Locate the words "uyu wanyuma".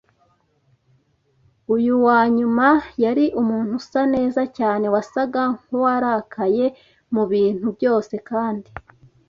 1.75-2.67